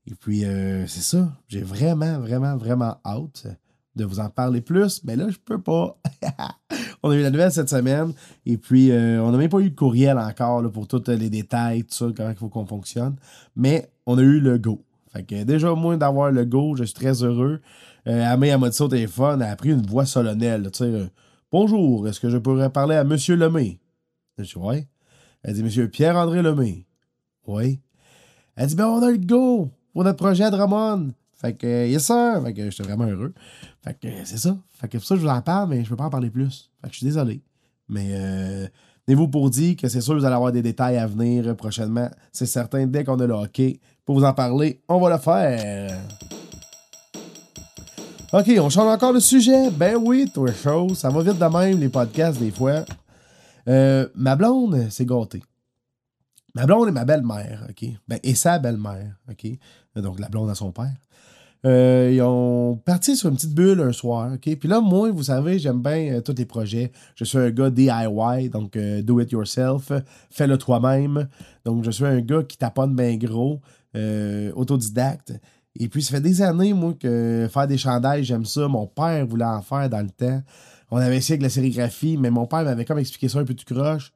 [0.07, 1.29] Et puis, euh, c'est ça.
[1.47, 3.47] J'ai vraiment, vraiment, vraiment hâte
[3.97, 5.05] de vous en parler plus.
[5.05, 5.99] Mais là, je peux pas.
[7.03, 8.15] on a eu la nouvelle cette semaine.
[8.47, 11.85] Et puis, euh, on n'a même pas eu de courriel encore pour tous les détails,
[11.85, 13.17] tout ça, comment il faut qu'on fonctionne.
[13.57, 14.83] Mais on a eu le go.
[15.13, 17.61] Fait que déjà, moins d'avoir le go, je suis très heureu.
[18.07, 20.71] Euh, Amé, elle m'a dit ça au téléphone, elle a pris une voix solennelle.
[20.73, 21.11] Tu sais,
[21.53, 23.17] Bonjour, est-ce que je pourrais parler à M.
[23.29, 23.81] Lemay?
[24.39, 24.87] Je dis Ouais.
[25.43, 26.87] Elle dit Monsieur Pierre-André Lemay.
[27.47, 27.81] Oui.
[28.55, 31.13] Elle dit Ben, on a le go pour notre projet à Drummond.
[31.33, 32.41] Fait que, yes sir.
[32.45, 33.35] Fait que j'étais vraiment heureux.
[33.83, 34.57] Fait que c'est ça.
[34.69, 36.71] Fait que pour ça, je vous en parle, mais je peux pas en parler plus.
[36.81, 37.43] Fait que je suis désolé.
[37.89, 38.69] Mais euh,
[39.07, 42.11] tenez-vous pour dire que c'est sûr vous allez avoir des détails à venir prochainement.
[42.31, 45.97] C'est certain, dès qu'on a le hockey, pour vous en parler, on va le faire.
[48.33, 49.71] OK, on change encore de sujet.
[49.71, 50.99] Ben oui, toi, chose.
[50.99, 52.85] Ça va vite de même, les podcasts, des fois.
[53.69, 55.45] Euh, ma blonde s'est gâtée.
[56.57, 57.89] Ma blonde est ma belle-mère, OK?
[58.09, 59.47] Ben, et sa belle-mère, OK?
[59.95, 60.97] Donc, la blonde à son père.
[61.65, 64.57] Euh, ils ont parti sur une petite bulle un soir, OK?
[64.57, 66.91] Puis là, moi, vous savez, j'aime bien euh, tous les projets.
[67.15, 69.93] Je suis un gars DIY, donc do it yourself,
[70.31, 71.29] fais-le toi-même.
[71.65, 73.61] Donc, je suis un gars qui taponne bien gros,
[74.55, 75.33] autodidacte.
[75.77, 78.67] Et puis, ça fait des années, moi, que faire des chandails, j'aime ça.
[78.67, 80.43] Mon père voulait en faire dans le temps.
[80.91, 83.55] On avait essayé avec la sérigraphie, mais mon père m'avait comme expliqué ça un peu
[83.55, 84.13] tout croche.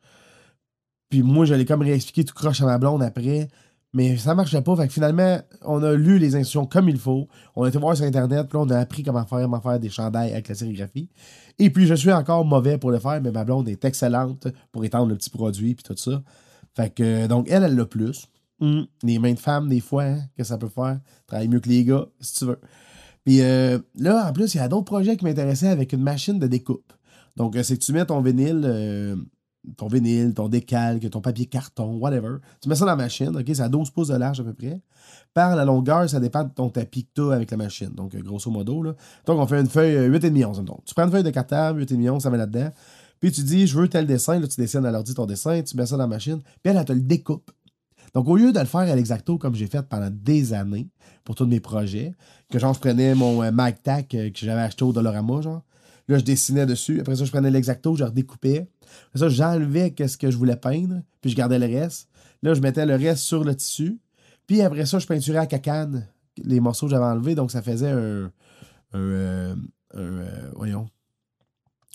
[1.08, 3.48] Puis moi, j'allais comme réexpliquer tout croche à ma blonde après.
[3.92, 4.74] Mais ça marchait pas.
[4.74, 7.28] Fait que finalement, on a lu les instructions comme il faut.
[7.54, 8.48] On a été voir sur Internet.
[8.48, 11.08] Puis on a appris comment faire, comment faire des chandails avec la sérigraphie.
[11.60, 14.84] Et puis, je suis encore mauvais pour le faire, mais ma blonde est excellente pour
[14.84, 16.20] étendre le petit produit puis tout ça.
[16.76, 18.26] Fait que, donc, elle, elle l'a plus.
[18.60, 18.82] Mm.
[19.02, 21.00] Les mains de femmes, des fois, hein, que ça peut faire.
[21.26, 22.60] Travailler mieux que les gars, si tu veux.
[23.24, 26.38] Puis euh, là, en plus, il y a d'autres projets qui m'intéressaient avec une machine
[26.38, 26.92] de découpe.
[27.36, 29.16] Donc, euh, c'est que tu mets ton vinyle, euh,
[29.76, 32.36] ton vinyle, ton décalque, ton papier carton, whatever.
[32.60, 33.44] Tu mets ça dans la machine, OK?
[33.46, 34.80] C'est à 12 pouces de large à peu près.
[35.32, 37.90] Par la longueur, ça dépend de ton tapis que tu as avec la machine.
[37.90, 38.94] Donc, grosso modo, là.
[39.26, 40.64] Donc, on fait une feuille 8,5 11.
[40.64, 42.70] Donc, tu prends une feuille de cartable, 8,5 11, ça met là-dedans.
[43.20, 45.76] Puis tu dis, je veux tel dessin, là, tu dessines à l'ordi ton dessin, tu
[45.78, 47.50] mets ça dans la machine, puis elle te le découpe.
[48.14, 50.88] Donc, au lieu de le faire à l'exacto comme j'ai fait pendant des années
[51.24, 52.14] pour tous mes projets,
[52.50, 55.62] que genre, je prenais mon euh, Mac Tac que j'avais acheté au Dollarama, genre,
[56.09, 57.00] là, je dessinais dessus.
[57.00, 58.68] Après ça, je prenais l'exacto, je redécoupais.
[59.09, 62.09] Après ça, j'enlevais ce que je voulais peindre, puis je gardais le reste.
[62.42, 63.98] Là, je mettais le reste sur le tissu.
[64.46, 67.35] Puis après ça, je peinturais à cacane les morceaux que j'avais enlevés.
[67.35, 68.31] Donc, ça faisait un.
[68.92, 69.57] un, euh,
[69.96, 70.88] euh, voyons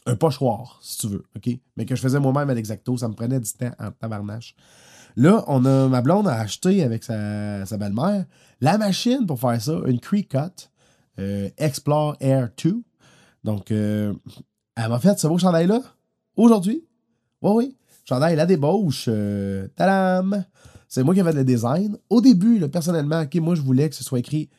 [0.06, 1.50] un pochoir, si tu veux, OK?
[1.78, 4.56] Mais que je faisais moi-même à l'exacto, ça me prenait du temps en tabarnache.
[5.20, 8.24] Là, on a, ma blonde a acheté avec sa, belle-mère
[8.62, 10.70] la machine pour faire ça, une Cricut
[11.20, 12.82] euh, Explore Air 2.
[13.44, 14.14] Donc, euh,
[14.78, 15.82] elle m'a fait ce beau chandail-là
[16.38, 16.86] aujourd'hui.
[17.42, 17.78] Oui, oui.
[18.06, 19.08] Chandail, la débauche.
[19.10, 20.46] Euh, tadam!
[20.88, 21.98] C'est moi qui ai le design.
[22.10, 24.50] Au début, personnellement, OK, moi, je voulais que ce soit écrit.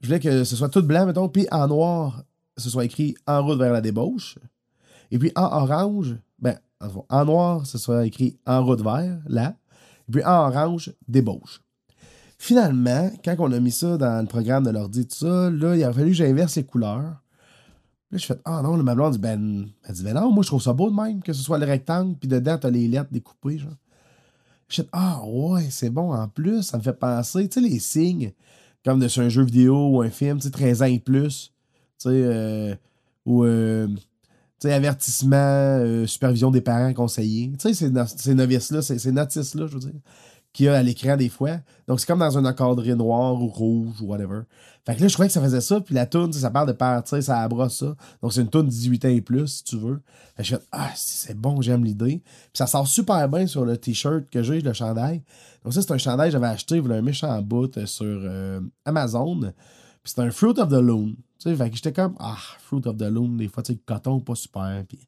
[0.00, 2.24] Je voulais que ce soit tout blanc, mettons, puis en noir,
[2.56, 4.40] ce soit écrit en route vers la débauche.
[5.12, 6.58] Et puis en orange, ben,
[7.08, 9.54] en noir, ce soit écrit en route vert, là.
[10.08, 11.60] Et puis en orange, débauche.
[12.38, 15.92] Finalement, quand on a mis ça dans le programme de l'ordi, ça, là, il a
[15.92, 17.22] fallu que j'inverse les couleurs.
[18.10, 20.42] Là, je fais Ah non, le ma blonde dit ben, elle dit Ben non, moi
[20.42, 22.88] je trouve ça beau de même, que ce soit le rectangle, puis dedans, t'as les
[22.88, 23.72] lettres découpées, genre.
[24.68, 27.78] Je fais Ah ouais, c'est bon en plus, ça me fait penser, tu sais, les
[27.78, 28.32] signes,
[28.84, 31.52] comme de sur un jeu vidéo ou un film, tu sais, 13 ans et plus,
[31.98, 32.74] tu sais, euh,
[33.24, 33.88] ou euh,
[34.64, 37.52] avertissement, euh, supervision des parents conseillers.
[37.58, 40.00] Tu sais, ces, novices-là, ces, notices-là, je veux dire,
[40.52, 41.58] qu'il y a à l'écran des fois.
[41.88, 44.42] Donc, c'est comme dans un encadré noir ou rouge ou whatever.
[44.86, 47.06] Fait que là, je croyais que ça faisait ça, puis la toune, ça parle de
[47.06, 47.96] sais, ça abrosse ça.
[48.22, 50.00] Donc, c'est une toune 18 ans et plus, si tu veux.
[50.36, 52.22] Fait que je fais, ah, c'est bon, j'aime l'idée.
[52.22, 55.22] Puis ça sort super bien sur le t-shirt que j'ai, le chandail.
[55.64, 58.60] Donc, ça, c'est un chandail que j'avais acheté, il un méchant bout euh, sur euh,
[58.84, 59.40] Amazon.
[60.02, 61.16] Puis c'est un Fruit of the Loom.
[61.44, 63.78] Tu sais, fait que j'étais comme, ah, Fruit of the Loom, des fois, tu sais,
[63.84, 64.82] coton, pas super.
[64.88, 64.98] Puis,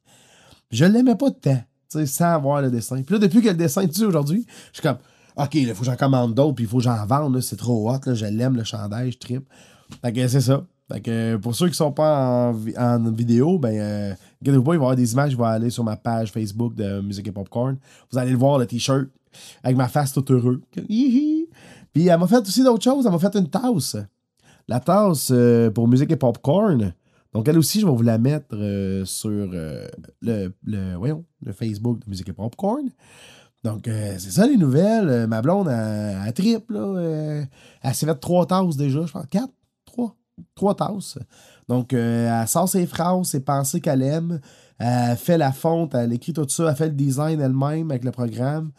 [0.69, 3.01] je l'aimais pas temps, tu sais, sans voir le dessin.
[3.01, 4.99] Puis là, depuis que le dessin dessus aujourd'hui, je suis comme,
[5.35, 7.89] OK, il faut que j'en commande d'autres, puis il faut que j'en vende, c'est trop
[7.89, 9.49] hot, là, je l'aime, le chandail, je tripe.
[10.03, 10.63] Fait que c'est ça.
[10.91, 14.75] Fait que pour ceux qui sont pas en, vidéo, ben, euh, pas, il va y
[14.75, 17.77] avoir des images, je vais aller sur ma page Facebook de Musique et Popcorn.
[18.11, 19.07] Vous allez le voir, le t-shirt,
[19.63, 20.61] avec ma face tout heureux.
[20.71, 23.97] Puis elle m'a fait aussi d'autres choses, elle m'a fait une tasse
[24.67, 26.93] la tasse euh, pour musique et popcorn.
[27.33, 29.87] Donc, elle aussi, je vais vous la mettre euh, sur euh,
[30.21, 30.51] le,
[31.53, 32.89] Facebook de musique et popcorn.
[33.63, 35.27] Donc, c'est ça les nouvelles.
[35.27, 36.77] ma blonde, elle, triple.
[37.81, 39.25] Elle s'est fait trois tasses déjà, je pense.
[39.29, 39.51] Quatre?
[39.83, 40.15] Trois?
[40.55, 41.17] Trois tasses.
[41.67, 44.39] Donc, elle sort ses phrases, ses pensées qu'elle aime.
[44.77, 48.11] Elle fait la fonte, elle écrit tout ça, elle fait le design elle-même avec le
[48.11, 48.71] programme.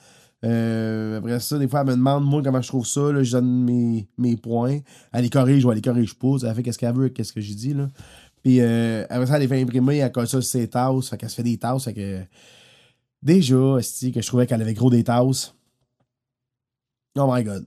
[0.45, 3.13] Euh, après ça, des fois, elle me demande, moi, comment je trouve ça.
[3.13, 4.79] Là, je donne mes, mes points.
[5.13, 6.37] Elle les corrige ou elle les corrige pas.
[6.43, 7.75] Elle fait qu'est-ce qu'elle veut, qu'est-ce que j'ai dit.
[7.75, 7.89] Là.
[8.43, 9.99] Puis euh, après ça, elle les fait imprimer.
[9.99, 11.09] Elle colle ça sur ses tasses.
[11.09, 11.85] Fait qu'elle se fait des tasses.
[11.85, 12.21] Fait que,
[13.23, 15.55] déjà, que je trouvais qu'elle avait gros des tasses.
[17.19, 17.67] Oh my god.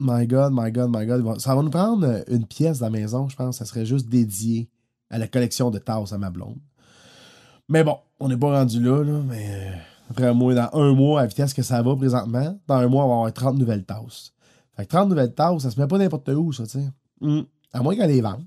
[0.00, 1.40] My god, my god, my god.
[1.40, 3.58] Ça va nous prendre une pièce dans la maison, je pense.
[3.58, 4.68] Ça serait juste dédié
[5.10, 6.58] à la collection de tasses à ma blonde.
[7.68, 9.72] Mais bon, on n'est pas rendu là, là mais.
[10.10, 13.04] Après moi, dans un mois, à la vitesse que ça va présentement, dans un mois,
[13.04, 14.32] on va avoir 30 nouvelles tasses.
[14.76, 16.88] Fait que 30 nouvelles tasses, ça se met pas n'importe où, ça, tu sais.
[17.20, 17.42] Hmm.
[17.72, 18.44] À moins qu'elle les vende.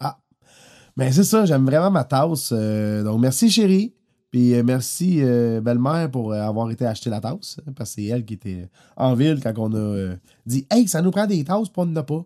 [0.00, 0.18] Ah.
[0.96, 2.50] Mais c'est ça, j'aime vraiment ma tasse.
[2.52, 3.94] Euh, donc, merci, chérie.
[4.30, 7.58] Puis euh, merci, euh, belle-mère, pour avoir été acheter la tasse.
[7.66, 10.14] Hein, parce que c'est elle qui était en ville quand on a
[10.46, 12.24] dit Hey, ça nous prend des tasses, puis on n'en a pas.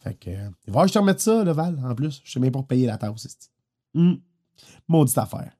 [0.00, 0.30] Fait que,
[0.68, 2.20] va je te remettre ça, le Val, en plus.
[2.24, 3.50] Je sais même pas payer la tasse.
[3.94, 4.14] Mmh.
[4.88, 5.55] Maudite affaire.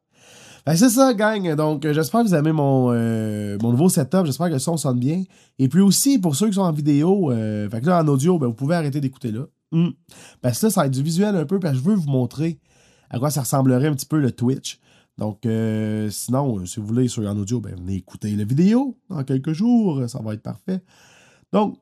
[0.66, 1.54] Ben, c'est ça, gang.
[1.54, 4.26] Donc, euh, j'espère que vous aimez mon, euh, mon nouveau setup.
[4.26, 5.22] J'espère que le son sonne bien.
[5.60, 8.54] Et puis aussi, pour ceux qui sont en vidéo, euh, là, en audio, ben, vous
[8.54, 9.46] pouvez arrêter d'écouter là.
[9.70, 9.90] Hmm.
[10.42, 12.10] Parce que ça, ça va être du visuel un peu, parce que je veux vous
[12.10, 12.58] montrer
[13.10, 14.80] à quoi ça ressemblerait un petit peu le Twitch.
[15.18, 15.46] Donc,
[16.10, 20.02] sinon, si vous voulez sur en audio, ben, venez écouter la vidéo dans quelques jours.
[20.10, 20.82] Ça va être parfait.
[21.52, 21.78] Donc,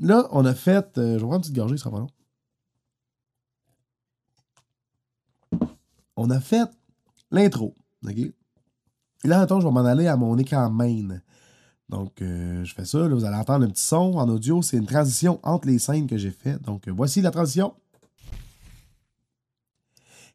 [0.00, 0.90] là, on a fait.
[0.96, 2.00] je vais prendre une petite gorgée, ça sera pas
[5.60, 5.68] long.
[6.16, 6.68] On a fait
[7.30, 7.76] l'intro.
[8.06, 8.32] OK?
[9.24, 11.20] Là, attends, je vais m'en aller à mon écran main.
[11.88, 13.06] Donc, euh, je fais ça.
[13.06, 14.62] Vous allez entendre un petit son en audio.
[14.62, 16.60] C'est une transition entre les scènes que j'ai fait.
[16.62, 17.74] Donc, euh, voici la transition.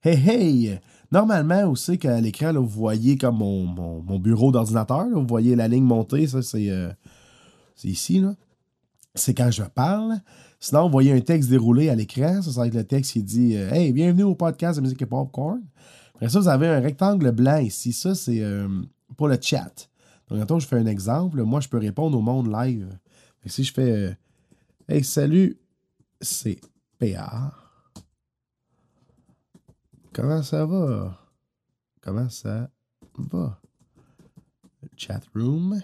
[0.03, 0.79] Hey, hey!
[1.11, 5.07] Normalement, aussi, qu'à l'écran, vous voyez comme mon, bureau d'ordinateur.
[5.09, 6.27] Vous voyez la ligne montée.
[6.27, 6.91] Ça, c'est euh,
[7.83, 8.23] ici.
[9.15, 10.19] C'est quand je parle.
[10.59, 12.41] Sinon, vous voyez un texte déroulé à l'écran.
[12.41, 15.05] Ça, c'est avec le texte qui dit euh, Hey, bienvenue au podcast de musique et
[15.05, 15.61] popcorn.
[16.17, 17.93] Après ça, vous avez un rectangle blanc ici.
[17.93, 18.67] Ça, c'est euh,
[19.17, 19.87] pour le chat.
[20.27, 21.43] Donc, attends, je fais un exemple.
[21.43, 22.89] Moi, je peux répondre au monde live.
[23.45, 24.13] si je fais euh,
[24.89, 25.59] Hey, salut,
[26.19, 26.59] c'est
[26.97, 27.53] PA.
[30.11, 31.19] Comment ça va?
[32.01, 32.71] Comment ça
[33.19, 33.59] va?
[34.95, 35.79] Chat room.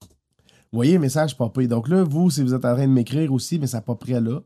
[0.00, 1.66] Vous voyez, message popé.
[1.66, 4.20] Donc là, vous, si vous êtes en train de m'écrire aussi, mais ça pas prêt
[4.20, 4.42] là.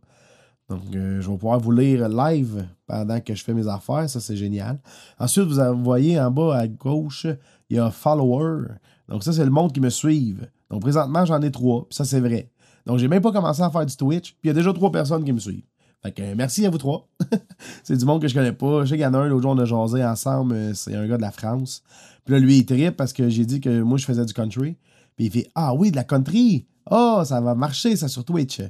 [0.68, 4.08] Donc, euh, je vais pouvoir vous lire live pendant que je fais mes affaires.
[4.08, 4.78] Ça, c'est génial.
[5.18, 7.26] Ensuite, vous voyez en bas à gauche,
[7.70, 8.66] il y a follower.
[9.08, 10.48] Donc, ça, c'est le monde qui me suive.
[10.70, 11.86] Donc, présentement, j'en ai trois.
[11.90, 12.50] Ça, c'est vrai.
[12.84, 14.32] Donc, j'ai même pas commencé à faire du Twitch.
[14.32, 15.64] Puis il y a déjà trois personnes qui me suivent.
[16.02, 17.08] Fait que merci à vous trois.
[17.82, 18.84] c'est du monde que je connais pas.
[18.84, 20.54] Je sais un, l'autre jour, on a jasé ensemble.
[20.54, 21.82] Euh, c'est un gars de la France.
[22.24, 24.76] Puis là, lui, il tripe parce que j'ai dit que moi, je faisais du country.
[25.16, 26.66] Puis il fait Ah oui, de la country.
[26.90, 28.60] Oh, ça va marcher, ça, sur Twitch.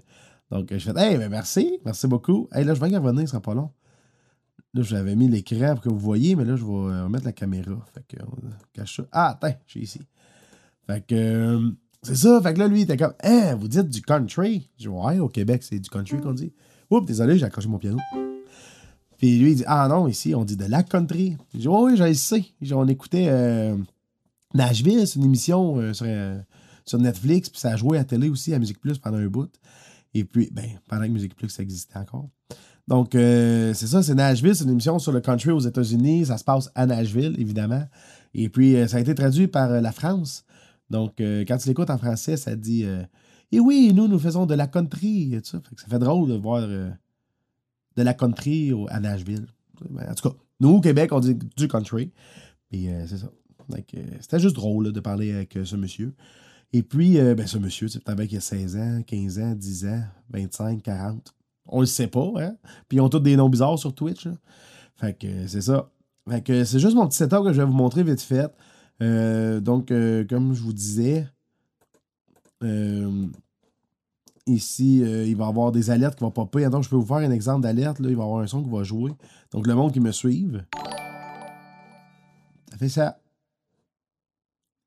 [0.51, 2.49] Donc, je fais Hey, ben merci, merci beaucoup.
[2.53, 3.71] Hey, là, je vais y revenir, ce sera pas long.
[4.75, 7.25] Là, je l'avais mis l'écran pour que vous voyez, mais là, je vais euh, remettre
[7.25, 7.73] la caméra.
[7.95, 8.23] Fait que,
[8.73, 9.03] cache ça.
[9.13, 10.01] Ah, attends, je suis ici.
[10.87, 11.71] Fait que, euh,
[12.03, 12.41] c'est ça.
[12.43, 14.71] Fait que là, lui, il était comme Hein, vous dites du country?
[14.77, 16.53] Je dis Ouais, au Québec, c'est du country qu'on dit.
[16.91, 17.99] Oups, désolé, j'ai accroché mon piano.
[19.19, 21.37] Puis lui, il dit Ah non, ici, on dit de la country.
[21.55, 22.45] Je dis Oui, je sais.
[22.73, 23.27] On écoutait.
[23.29, 23.77] Euh,
[24.55, 26.41] Nashville, c'est une émission euh, euh,
[26.87, 29.51] sur, Netflix, puis ça a joué à télé aussi, à Musique Plus pendant un bout.
[30.15, 32.29] Et puis, ben, pendant que Musique Plus existait encore.
[32.87, 36.27] Donc, euh, c'est ça, c'est Nashville, c'est une émission sur le country aux États-Unis.
[36.27, 37.85] Ça se passe à Nashville, évidemment.
[38.35, 40.45] Et puis, ça a été traduit par la France.
[40.89, 43.07] Donc, quand tu l'écoutes en français, ça dit Et
[43.53, 45.39] eh oui, nous, nous faisons de la country.
[45.45, 45.61] ça.
[45.89, 46.93] Fait drôle de voir de
[47.97, 49.47] la country à Nashville.
[49.83, 52.11] En tout cas, nous, au Québec, on dit du country.
[52.71, 53.31] Puis, c'est ça.
[54.21, 56.15] C'était juste drôle de parler avec euh, ce monsieur.
[56.73, 60.03] Et puis, euh, ben, ce monsieur, sais, qu'il a 16 ans, 15 ans, 10 ans,
[60.31, 61.35] 25, 40.
[61.67, 62.57] On le sait pas, hein?
[62.89, 64.29] Puis ils ont tous des noms bizarres sur Twitch.
[64.97, 65.91] Fait que c'est ça.
[66.29, 68.51] Fait que c'est juste mon petit setup que je vais vous montrer vite fait.
[69.03, 71.27] Euh, donc, comme je vous disais,
[74.47, 76.69] ici, il va y avoir des alertes qui vont popper.
[76.69, 77.99] Donc, je peux vous faire un exemple d'alerte.
[78.01, 79.13] Il va y avoir un son qui va jouer.
[79.53, 80.65] Donc, le monde qui me suive.
[82.71, 83.19] Ça fait ça.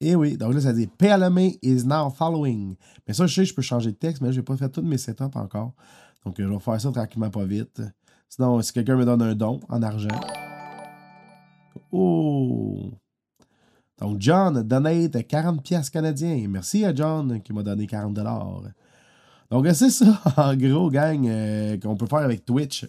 [0.03, 2.75] Et oui, donc là, ça dit PLMA is now following.
[3.07, 4.67] Mais ça, je sais, je peux changer de texte, mais là, je n'ai pas fait
[4.67, 5.73] tous mes setups encore.
[6.25, 7.81] Donc, euh, je vais faire ça tranquillement, pas vite.
[8.27, 10.19] Sinon, si quelqu'un me donne un don en argent.
[11.91, 12.91] Oh!
[13.99, 16.47] Donc, John donate 40 pièces canadiens.
[16.49, 18.17] Merci à John qui m'a donné 40
[19.51, 22.87] Donc, c'est ça, en gros, gang, euh, qu'on peut faire avec Twitch.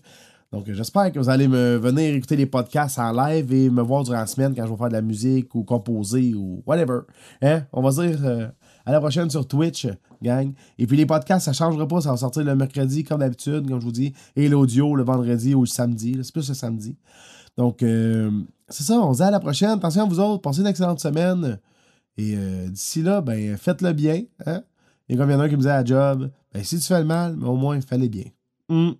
[0.52, 4.04] Donc, j'espère que vous allez me venir écouter les podcasts en live et me voir
[4.04, 7.00] durant la semaine quand je vais faire de la musique ou composer ou whatever.
[7.40, 7.62] Hein?
[7.72, 8.48] On va dire euh,
[8.84, 9.86] à la prochaine sur Twitch,
[10.22, 10.52] gang.
[10.78, 12.02] Et puis les podcasts, ça ne changera pas.
[12.02, 14.12] Ça va sortir le mercredi comme d'habitude, comme je vous dis.
[14.36, 16.18] Et l'audio le vendredi ou le samedi.
[16.22, 16.98] C'est plus le samedi.
[17.56, 18.30] Donc, euh,
[18.68, 19.00] c'est ça.
[19.00, 19.70] On se dit à la prochaine.
[19.70, 20.42] Attention à vous autres.
[20.42, 21.58] Passez une excellente semaine.
[22.18, 24.24] Et euh, d'ici là, ben, faites-le bien.
[24.44, 24.62] Hein?
[25.08, 26.78] Et comme il y en a un qui me disait à la job, ben, si
[26.78, 28.24] tu fais le mal, mais au moins, fais-le bien.
[28.68, 28.96] Hum.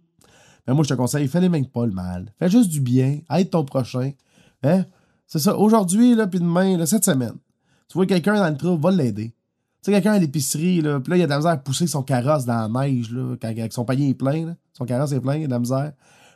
[0.67, 2.33] Mais moi, je te conseille, fais-les même pas le mal.
[2.39, 4.13] Fais juste du bien, aide ton prochain.
[4.63, 4.85] Hein?
[5.27, 5.57] C'est ça.
[5.57, 7.35] Aujourd'hui, là, puis demain, cette semaine,
[7.89, 9.29] tu vois quelqu'un dans le trou, va l'aider.
[9.83, 11.89] Tu sais, quelqu'un à l'épicerie, là, puis là, il a de la misère à pousser
[11.89, 14.57] son carrosse dans la neige, là, quand, son panier est plein, là.
[14.73, 15.93] son carrosse est plein, il a de la misère.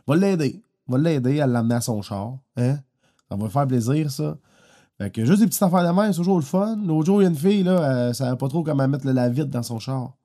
[0.07, 0.61] Va l'aider.
[0.89, 2.39] Va l'aider à l'amener à son char.
[2.57, 2.79] Hein?
[3.31, 4.37] Ça va faire plaisir, ça.
[4.99, 6.77] Fait que juste des petites affaires de main, c'est toujours le fun.
[6.85, 9.29] L'autre jour, il y a une fille, là, elle savait pas trop comment mettre la
[9.29, 10.17] vide dans son char.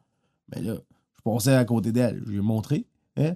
[0.53, 0.75] Mais là,
[1.17, 2.87] je passais à côté d'elle, je lui ai montré.
[3.17, 3.35] Hein?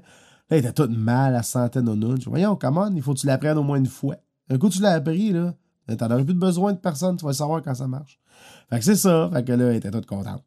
[0.49, 2.19] Là, il était tout mal à centaines de nounes.
[2.25, 4.17] Voyons, comment, il faut que tu l'apprennes au moins une fois.
[4.49, 5.55] Un coup, tu l'as appris, là.
[5.97, 8.19] T'en aurais plus besoin de personne, tu vas savoir quand ça marche.
[8.69, 9.29] Fait que c'est ça.
[9.31, 10.41] Fait que là, il était tout content.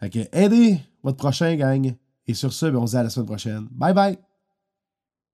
[0.00, 1.94] Fait que aidez votre prochain gang.
[2.26, 3.68] Et sur ce, ben, on se dit à la semaine prochaine.
[3.70, 4.31] Bye bye!